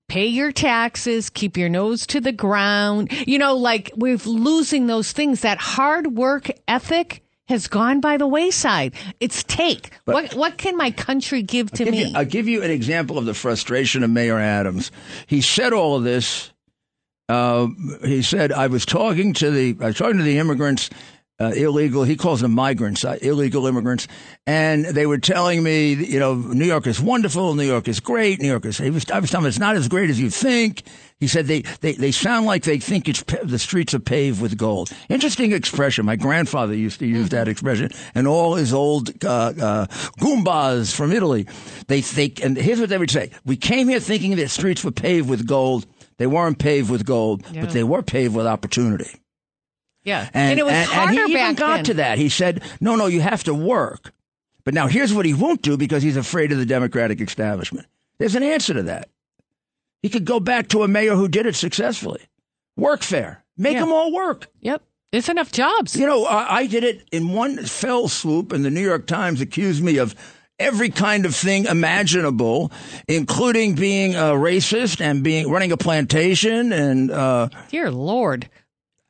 [0.09, 3.11] Pay your taxes, keep your nose to the ground.
[3.27, 5.41] You know, like we're losing those things.
[5.41, 8.93] That hard work ethic has gone by the wayside.
[9.19, 9.91] It's take.
[10.05, 12.05] what what can my country give to Give me?
[12.05, 14.91] you- I'll give you an example of the frustration of Mayor Adams.
[15.27, 16.51] He said all of this.
[17.29, 17.67] Uh,
[18.05, 20.89] he said, "I was talking to the I was talking to the immigrants,
[21.39, 22.03] uh, illegal.
[22.03, 24.07] He calls them migrants, uh, illegal immigrants,
[24.45, 28.41] and they were telling me, you know, New York is wonderful, New York is great,
[28.41, 28.77] New York is.
[28.77, 30.83] He was, I was telling him it's not as great as you think.
[31.19, 34.55] He said they they, they sound like they think it's the streets are paved with
[34.57, 34.91] gold.
[35.09, 36.05] Interesting expression.
[36.05, 39.85] My grandfather used to use that expression, and all his old uh, uh,
[40.19, 41.47] goombas from Italy.
[41.87, 44.91] They think, and here's what they would say: We came here thinking that streets were
[44.91, 45.85] paved with gold.
[46.17, 47.61] They weren't paved with gold, Yeah.
[47.61, 49.09] but they were paved with opportunity.
[50.07, 51.83] Yeah, And, it was and, and he even got then.
[51.85, 52.17] to that.
[52.17, 54.11] He said, "No, no, you have to work."
[54.63, 57.85] But now here's what he won't do because he's afraid of the Democratic establishment.
[58.17, 59.09] There's an answer to that.
[60.01, 62.21] He could go back to a mayor who did it successfully.
[62.75, 63.43] Work fair.
[63.57, 63.81] Make Yeah.
[63.81, 64.47] them all work.
[64.61, 65.95] Yep, there's enough jobs.
[65.95, 69.41] You know, I, I did it in one fell swoop, and the New York Times
[69.41, 70.13] accused me of
[70.59, 72.71] every kind of thing imaginable,
[73.07, 78.49] including being a racist and being running a plantation and uh, Dear Lord.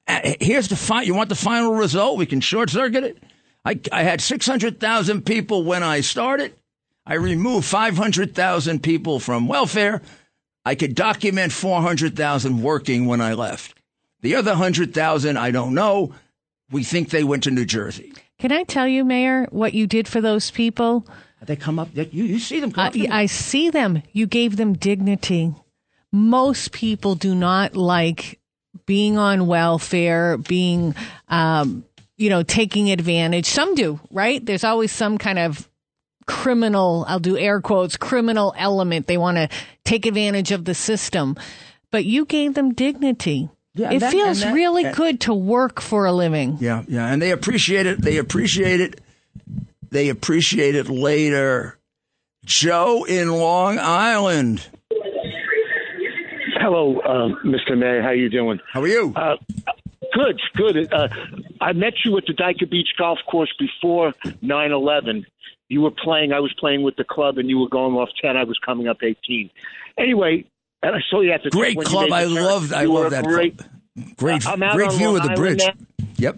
[0.07, 3.23] Uh, here's the fi- you want the final result we can short circuit it
[3.65, 6.53] i, I had 600000 people when i started
[7.05, 10.01] i removed 500000 people from welfare
[10.65, 13.75] i could document 400000 working when i left
[14.21, 16.13] the other 100000 i don't know
[16.71, 20.07] we think they went to new jersey Can I tell you, Mayor, what you did
[20.07, 21.07] for those people?
[21.45, 23.07] they come up you, you see them come I, up to.
[23.07, 24.01] I see them.
[24.11, 25.53] You gave them dignity.
[26.11, 28.39] Most people do not like
[28.85, 30.95] being on welfare, being,
[31.29, 31.83] um,
[32.17, 33.45] you know, taking advantage.
[33.47, 34.43] Some do, right?
[34.45, 35.67] There's always some kind of
[36.25, 39.07] criminal, I'll do air quotes, criminal element.
[39.07, 39.49] They want to
[39.85, 41.37] take advantage of the system.
[41.91, 43.49] But you gave them dignity.
[43.73, 46.57] Yeah, it that- feels that- really good to work for a living.
[46.59, 48.99] yeah yeah and they appreciate it they appreciate it
[49.91, 51.77] they appreciate it later
[52.43, 54.65] joe in long island
[56.67, 57.77] Hello, uh, Mr.
[57.77, 58.01] Mayor.
[58.01, 58.59] How are you doing?
[58.73, 59.37] how are you Uh,
[60.13, 60.91] good, good.
[60.91, 61.07] Uh,
[61.61, 65.25] I met you at the Dyker Beach Golf Course before 9/11.
[65.69, 66.33] You were playing.
[66.33, 68.35] I was playing with the club, and you were going off 10.
[68.35, 69.49] I was coming up 18.
[69.97, 70.43] Anyway,
[70.83, 72.11] and I saw you at the Great club.
[72.11, 72.73] I loved.
[72.73, 73.57] I love that great.
[73.57, 73.69] club.
[74.17, 75.63] Great, I'm out great on view Long of the Island bridge.
[75.65, 76.05] now.
[76.17, 76.35] Yep.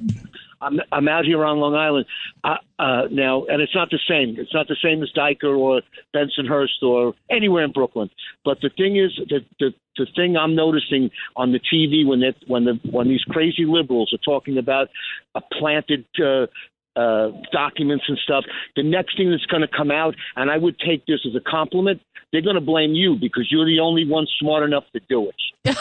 [0.62, 2.06] I'm I'm out here on Long Island
[2.44, 4.36] uh, uh, now, and it's not the same.
[4.38, 5.82] It's not the same as Dyker or
[6.14, 8.10] Bensonhurst or anywhere in Brooklyn.
[8.44, 12.66] But the thing is, the the, the thing I'm noticing on the TV when when
[12.66, 14.88] the when these crazy liberals are talking about
[15.36, 16.06] a planted.
[16.18, 16.48] Uh,
[16.96, 18.44] uh, documents and stuff.
[18.76, 21.42] The next thing that's going to come out, and I would take this as a
[21.50, 25.30] compliment, they're going to blame you because you're the only one smart enough to do
[25.30, 25.36] it.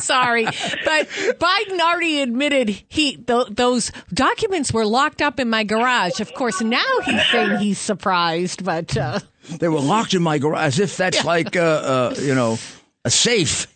[0.00, 6.20] Sorry, but Biden already admitted he th- those documents were locked up in my garage.
[6.20, 9.20] Of course, now he's saying he's surprised, but uh,
[9.58, 12.58] They were locked in my garage as if that's like uh, uh, you know
[13.04, 13.66] a safe.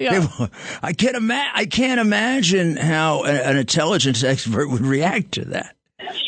[0.00, 0.26] Yeah.
[0.82, 5.76] I can't ima- I can't imagine how an intelligence expert would react to that.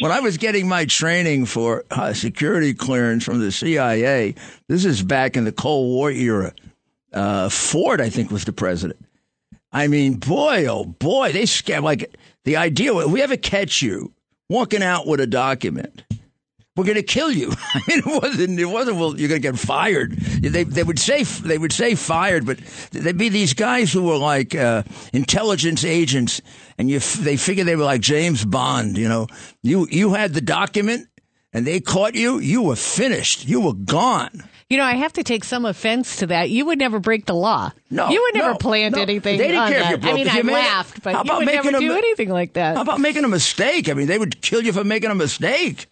[0.00, 4.34] When I was getting my training for uh, security clearance from the CIA,
[4.68, 6.52] this is back in the Cold War era.
[7.12, 9.04] Uh, Ford, I think, was the president.
[9.72, 12.94] I mean, boy, oh boy, they scam like the idea.
[12.94, 14.12] We ever catch you
[14.48, 16.04] walking out with a document,
[16.76, 17.52] we're going to kill you.
[17.88, 18.58] It wasn't.
[18.60, 18.96] It wasn't.
[18.98, 20.12] Well, you're going to get fired.
[20.12, 22.58] They they would say they would say fired, but
[22.92, 24.82] they'd be these guys who were like uh,
[25.12, 26.40] intelligence agents,
[26.78, 28.96] and you f- they figure they were like James Bond.
[28.98, 29.26] You know,
[29.62, 31.08] you you had the document,
[31.52, 32.38] and they caught you.
[32.38, 33.46] You were finished.
[33.46, 34.42] You were gone.
[34.70, 36.48] you know, I have to take some offense to that.
[36.50, 37.72] You would never break the law.
[37.90, 39.02] No, you would never no, plant no.
[39.02, 39.38] anything.
[39.38, 40.28] They didn't on care if you broke I mean.
[40.28, 42.76] I it- laughed, but How you about would never making do anything like that.
[42.76, 43.88] How about making a mistake?
[43.88, 45.86] I mean, they would kill you for making a mistake.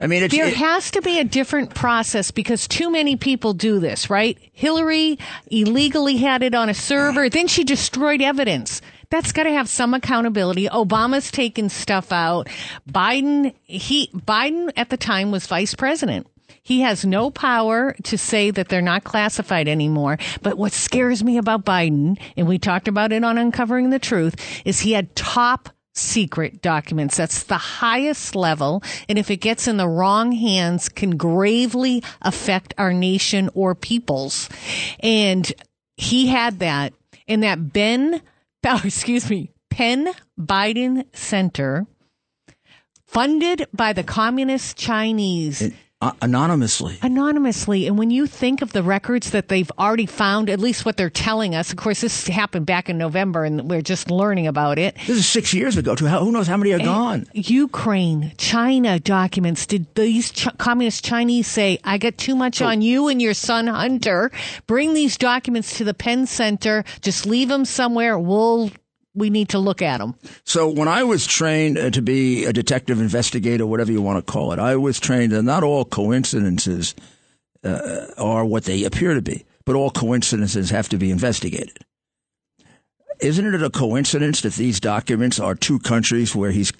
[0.00, 3.52] I mean, it's, There it- has to be a different process because too many people
[3.54, 4.38] do this, right?
[4.52, 5.18] Hillary
[5.50, 8.80] illegally had it on a server, then she destroyed evidence.
[9.10, 10.68] That's got to have some accountability.
[10.68, 12.48] Obama's taken stuff out.
[12.90, 16.26] Biden, he, Biden at the time was vice president.
[16.64, 20.16] He has no power to say that they're not classified anymore.
[20.42, 24.36] But what scares me about Biden, and we talked about it on Uncovering the Truth,
[24.64, 27.16] is he had top secret documents.
[27.16, 28.82] That's the highest level.
[29.08, 34.48] And if it gets in the wrong hands, can gravely affect our nation or peoples.
[35.00, 35.52] And
[35.96, 36.94] he had that
[37.26, 38.22] in that Ben,
[38.66, 41.86] oh, excuse me, Penn Biden Center
[43.06, 46.98] funded by the communist Chinese uh, anonymously.
[47.00, 47.86] anonymously.
[47.86, 51.08] And when you think of the records that they've already found, at least what they're
[51.08, 54.96] telling us, of course, this happened back in November and we're just learning about it.
[55.06, 55.94] This is six years ago.
[55.94, 56.06] Too.
[56.08, 57.26] Who knows how many are gone?
[57.32, 59.64] Ukraine, China documents.
[59.64, 63.68] Did these Ch- communist Chinese say, I got too much on you and your son
[63.68, 64.32] Hunter?
[64.66, 66.84] Bring these documents to the Penn Center.
[67.00, 68.18] Just leave them somewhere.
[68.18, 68.72] We'll,
[69.14, 70.14] we need to look at them.
[70.44, 74.32] So when I was trained uh, to be a detective investigator, whatever you want to
[74.32, 76.94] call it, I was trained that not all coincidences
[77.64, 81.78] uh, are what they appear to be, but all coincidences have to be investigated.
[83.20, 86.72] Isn't it a coincidence that these documents are two countries where he's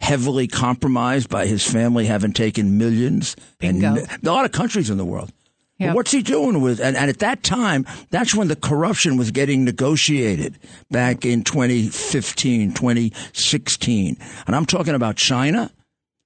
[0.00, 3.34] heavily compromised by his family having taken millions?
[3.58, 3.96] Bingo.
[3.96, 5.32] And a lot of countries in the world.
[5.78, 5.96] Yep.
[5.96, 6.80] What's he doing with?
[6.80, 10.58] And, and at that time, that's when the corruption was getting negotiated
[10.90, 14.16] back in 2015, 2016.
[14.46, 15.72] And I'm talking about China,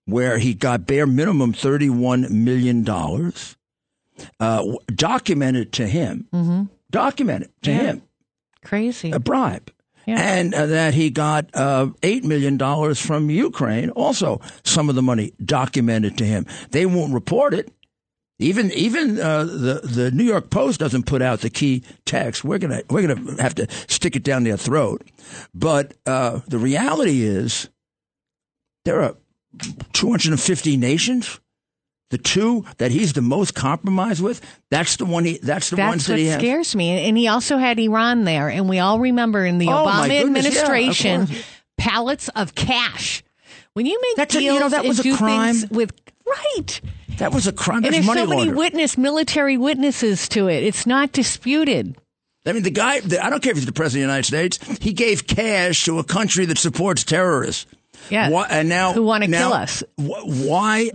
[0.04, 2.86] where he got bare minimum $31 million,
[4.40, 4.62] uh,
[4.94, 7.78] documented to him, documented to Yeah.
[7.82, 8.02] him,
[8.64, 9.10] Crazy.
[9.12, 9.70] a bribe.
[10.06, 10.20] Yeah.
[10.20, 15.32] And uh, that he got uh, $8 million from Ukraine, also some of the money
[15.44, 16.46] documented to him.
[16.70, 17.72] They won't report it.
[18.38, 22.44] Even even uh, the the New York Post doesn't put out the key text.
[22.44, 25.02] We're gonna we're gonna have to stick it down their throat.
[25.54, 27.70] But uh, the reality is,
[28.84, 29.16] there are
[29.94, 31.40] 250 nations.
[32.10, 35.38] The two that he's the most compromised with, that's the one he.
[35.38, 36.38] That's the That's ones that he has.
[36.38, 37.08] scares me.
[37.08, 38.48] And he also had Iran there.
[38.48, 41.44] And we all remember in the Oh, Obama goodness, yeah, of administration, course.
[41.78, 43.24] pallets of cash.
[43.76, 45.54] When you make That's a- deals you know, that was and a do crime.
[45.56, 45.92] things with
[46.26, 46.80] right,
[47.18, 47.84] That was a crime.
[47.84, 50.62] and That's there's so many witness military witnesses to it.
[50.62, 51.94] It's not disputed.
[52.46, 54.54] I mean, the guy, the, I don't care if he's the president of the United
[54.54, 57.66] States, he gave cash to a country that supports terrorists.
[58.08, 58.30] Yeah.
[58.30, 59.82] Why, and now, Who wanna kill us.
[59.98, 60.90] wh- Why,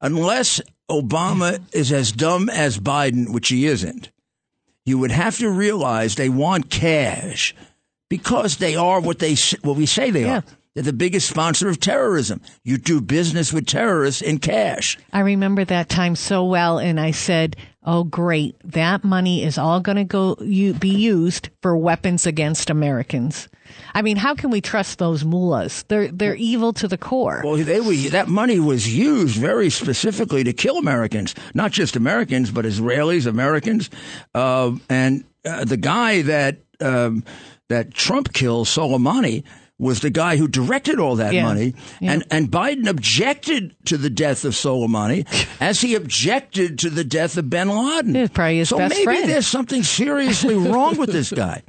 [0.00, 4.10] unless Obama is as dumb as Biden, which he isn't,
[4.84, 7.54] you would have to realize they want cash
[8.08, 10.38] because they are what they what we say they Yeah.
[10.38, 10.44] are.
[10.74, 12.40] They're the biggest sponsor of terrorism.
[12.64, 14.98] You do business with terrorists in cash.
[15.12, 18.56] I remember that time so well, and I said, "Oh, great!
[18.64, 23.48] That money is all going to go you, be used for weapons against Americans."
[23.94, 25.84] I mean, how can we trust those mullahs?
[25.84, 27.42] They're they're evil to the core.
[27.44, 32.50] Well, they were, that money was used very specifically to kill Americans, not just Americans,
[32.50, 33.90] but Israelis, Americans,
[34.34, 37.22] uh, and uh, the guy that um,
[37.68, 39.44] that Trump killed, Soleimani,
[39.78, 41.42] was the guy who directed all that Yeah.
[41.42, 42.12] money, Yeah.
[42.12, 45.26] and and Biden objected to the death of Soleimani,
[45.60, 48.28] as he objected to the death of Bin Laden.
[48.28, 49.28] Probably his so best maybe friend.
[49.28, 51.62] there's something seriously wrong with this guy.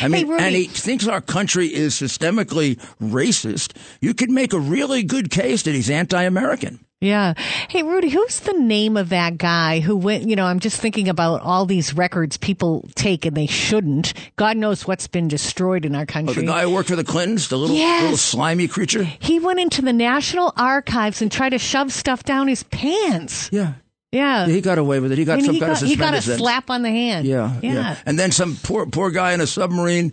[0.00, 0.44] I mean, Rudy.
[0.44, 3.72] and he thinks our country is systemically racist.
[4.00, 6.78] You could make a really good case that he's anti-American.
[7.00, 7.34] Yeah.
[7.68, 11.10] Hey, Rudy, who's the name of that guy who went, you know, I'm just thinking
[11.10, 14.14] about all these records people take and they shouldn't.
[14.36, 16.34] God knows what's been destroyed in our Oh, country.
[16.34, 18.02] the guy who worked for the Clintons, the little Yes.
[18.02, 19.04] little slimy creature.
[19.04, 23.50] he went into the National Archives and tried to shove stuff down his pants.
[23.52, 23.74] Yeah,
[24.10, 24.46] Yeah.
[24.46, 25.18] he got away with it.
[25.18, 27.26] He got And some he kind got, of he got a slap on the hand.
[27.26, 27.96] Yeah, yeah, Yeah.
[28.06, 30.12] And then some poor poor guy in a submarine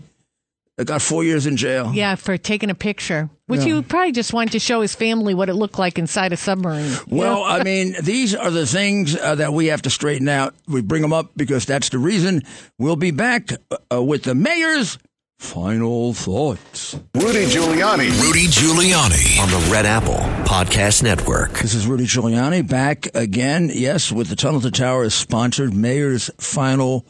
[0.77, 1.91] that got four years in jail.
[1.93, 3.75] Yeah, for taking a picture, which Yeah.
[3.75, 6.91] he probably just wanted to show his family what it looked like inside a submarine.
[7.07, 10.55] Well, I mean, these are the things uh, that we have to straighten out.
[10.67, 12.41] We bring them up because that's the reason.
[12.79, 13.49] We'll be back
[13.93, 14.97] uh, with the mayor's
[15.39, 16.95] final thoughts.
[17.15, 18.09] Rudy Giuliani.
[18.21, 21.51] Rudy Giuliani on the Red Apple Podcast Network.
[21.59, 23.69] This is Rudy Giuliani back again.
[23.71, 27.05] Yes, with the Tunnel to Towers sponsored Mayor's Final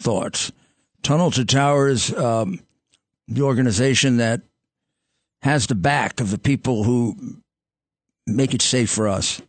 [0.00, 0.52] Thoughts.
[1.02, 2.60] Tunnel to Towers, um,
[3.34, 4.42] the organization that
[5.42, 7.16] has the back of the people who
[8.26, 9.40] make it safe for us.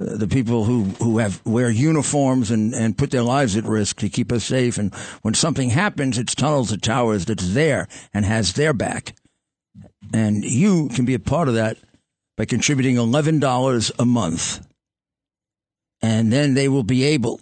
[0.00, 3.98] Uh, The people who, who have wear uniforms and, and put their lives at risk
[3.98, 4.78] to keep us safe.
[4.78, 4.92] And
[5.22, 9.14] when something happens, it's tunnels and Towers that's there and has their back.
[10.12, 11.78] And you can be a part of that
[12.36, 14.66] by by contributing $11 a month.
[16.00, 17.40] And then they will be able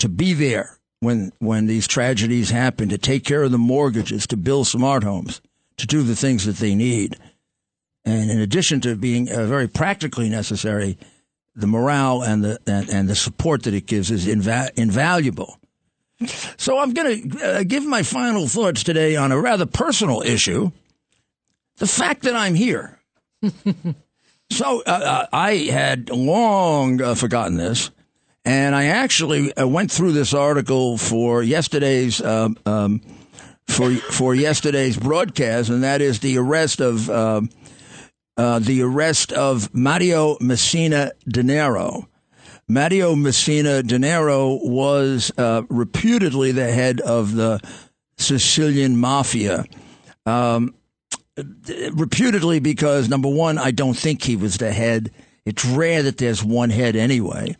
[0.00, 4.36] to be there when, when these tragedies happen, to take care of the mortgages, to
[4.36, 5.40] build smart homes,
[5.76, 7.16] to do the things that they need.
[8.04, 10.96] And in addition to being uh, very practically necessary,
[11.56, 15.58] the morale and the and, and, the support that it gives is inva- invaluable.
[16.56, 20.70] So I'm going to uh, give my final thoughts today on a rather personal issue:
[21.78, 22.98] the fact that I'm here.
[24.50, 27.90] so uh, uh, I had long uh, forgotten this,
[28.46, 32.22] and I actually uh, went through this article for yesterday's.
[32.22, 33.02] Um, um,
[33.68, 37.50] for for yesterday's broadcast, and that is the arrest of um,
[38.36, 42.06] uh, the arrest of Mario Messina Denaro.
[42.68, 47.60] Mario Messina Denaro was uh, reputedly the head of the
[48.18, 49.64] Sicilian mafia.
[50.24, 50.74] Um,
[51.92, 55.10] reputedly, because number one, I don't think he was the head.
[55.44, 57.56] It's rare that there's one head anyway,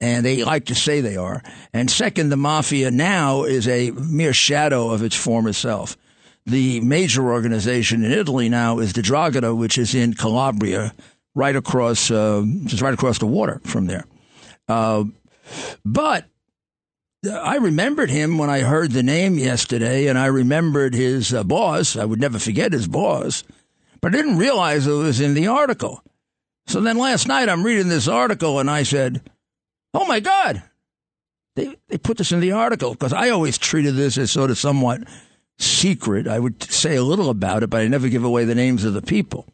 [0.00, 1.42] and they like to say they are.
[1.72, 5.96] And second, the mafia now is a mere shadow of its former self
[6.46, 10.92] the major organization in Italy now is the 'Ndrangheta, which is in Calabria,
[11.34, 14.04] right across, uh, just right across the water from there.
[14.68, 15.04] Uh,
[15.84, 16.26] but
[17.30, 21.96] I remembered him when I heard the name yesterday, and I remembered his uh, boss.
[21.96, 23.44] I would never forget his boss,
[24.00, 26.02] but I didn't realize it was in the article.
[26.66, 29.22] So then last night I'm reading this article, and I said,
[29.94, 30.62] "Oh my God!"
[31.56, 34.58] They they put this in the article because I always treated this as sort of
[34.58, 35.02] somewhat
[35.58, 36.26] secret.
[36.26, 38.94] I would say a little about it, but I never give away the names of
[38.94, 39.46] the people.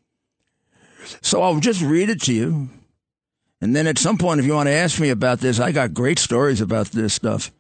[1.22, 2.68] So I'll just read it to you.
[3.60, 5.94] And then at some point, if you want to ask me about this, I got
[5.94, 7.50] great stories about this stuff.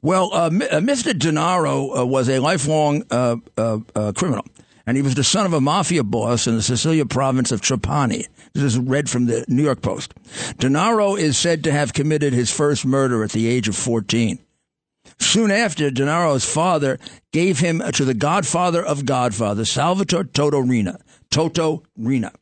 [0.00, 1.10] Well, uh, Mr.
[1.10, 4.46] Uh, Denaro uh, was a lifelong uh, uh, uh, criminal,
[4.86, 8.26] and he was the son of a mafia boss in the Sicilia province of Trapani.
[8.54, 10.14] This is read from the New York Post.
[10.58, 14.38] Denaro is said to have committed his first murder at the age of 14.
[15.18, 16.98] Soon after, Denaro's father
[17.32, 20.98] gave him to the godfather of Godfather, Salvatore Toto Riina.
[21.30, 22.32] Toto Riina.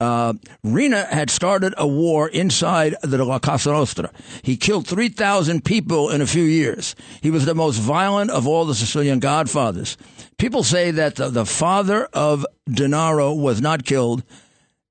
[0.00, 4.10] Uh, had started a war inside the La Cosa Nostra.
[4.42, 6.96] He killed 3,000 people in a few years.
[7.22, 9.96] He was the most violent of all the Sicilian godfathers.
[10.36, 14.24] People say that the, the father of Denaro was not killed,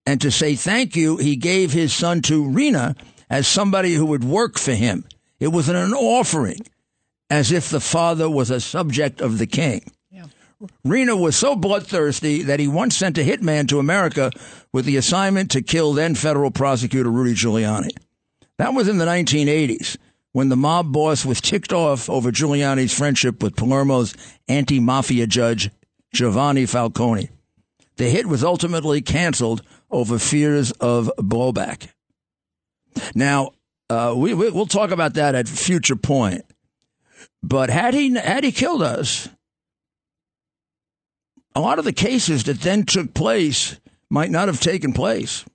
[0.06, 2.96] and to say thank you, he gave his son to Riina
[3.30, 5.06] as somebody who would work for him.
[5.40, 6.66] It was an offering
[7.30, 9.92] as if the father was a subject of the king.
[10.12, 10.26] Yeah.
[10.84, 14.32] Riina was so bloodthirsty that he once sent a hitman to America
[14.72, 17.90] with the assignment to kill then federal prosecutor Rudy Giuliani.
[18.58, 19.98] That was in the 1980s
[20.32, 24.16] when the mob boss was ticked off over Giuliani's friendship with Palermo's
[24.48, 25.72] anti mafia judge
[26.14, 27.30] Giovanni Falcone.
[27.98, 29.62] The hit was ultimately canceled
[29.94, 31.88] over fears of blowback.
[33.16, 33.52] Now,
[33.90, 36.44] uh, we, we, will talk about that at future point.
[37.42, 39.30] But had he had he killed us,
[41.56, 43.80] a lot of the cases that then took place
[44.10, 45.46] might not have taken place.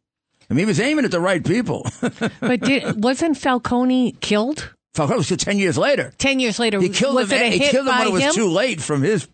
[0.50, 1.86] I mean, he was aiming at the right people.
[2.40, 4.74] but did, wasn't Falcone killed?
[4.94, 6.12] Falcone was killed ten years later.
[6.18, 7.38] Ten years later, he killed was him.
[7.38, 8.34] It a he hit killed him by when it was him?
[8.34, 9.26] too late from his.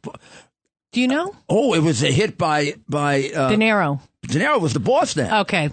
[0.92, 1.34] Do you know?
[1.48, 3.48] Oh, it was a hit by by uh,
[4.26, 4.56] Denaro.
[4.56, 5.32] Denaro was the boss then.
[5.32, 5.70] Okay.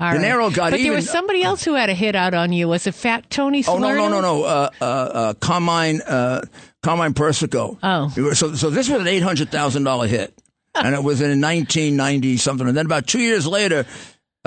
[0.00, 0.54] All the right.
[0.54, 0.92] got but even.
[0.92, 2.68] there was somebody else who had a hit out on you.
[2.68, 3.62] Was it Fat Tony?
[3.68, 4.44] Oh no no no no!
[4.44, 6.40] Uh, uh, uh, Carmine uh,
[6.82, 7.78] Carmine Persico.
[7.82, 10.32] Oh, so so this was an eight hundred thousand dollar hit,
[10.74, 12.66] and it was in nineteen ninety something.
[12.66, 13.84] And then about two years later,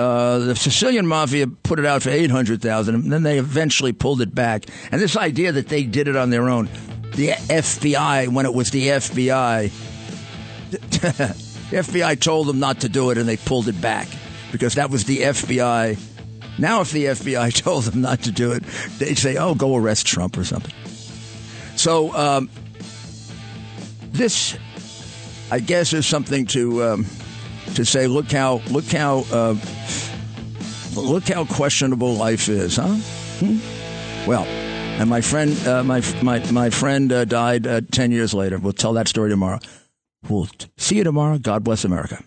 [0.00, 3.92] uh, the Sicilian mafia put it out for eight hundred thousand, and then they eventually
[3.92, 4.64] pulled it back.
[4.90, 6.68] And this idea that they did it on their own,
[7.12, 9.70] the FBI, when it was the FBI,
[11.74, 14.06] the FBI told them not to do it, and they pulled it back
[14.52, 15.98] because that was the FBI.
[16.58, 18.62] Now, if the FBI told them not to do it,
[18.98, 20.72] they'd say, "Oh, go arrest Trump or something."
[21.76, 22.48] So, um,
[24.12, 24.56] this,
[25.50, 27.06] I guess, is something to um,
[27.74, 28.06] to say.
[28.06, 29.56] Look how look how uh,
[30.94, 32.94] look how questionable life is, huh?
[33.40, 34.28] Hmm?
[34.28, 38.58] Well, and my friend, uh, my my my friend uh, died uh, ten years later.
[38.58, 39.58] We'll tell that story tomorrow.
[40.28, 40.48] We'll
[40.78, 41.38] see you tomorrow.
[41.38, 42.22] God bless America.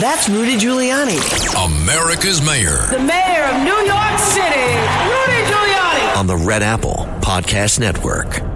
[0.00, 1.16] That's Rudy Giuliani.
[1.64, 2.76] America's mayor.
[2.90, 4.66] The mayor of New York City,
[5.08, 6.16] Rudy Giuliani.
[6.16, 8.55] On the Red Apple Podcast Network.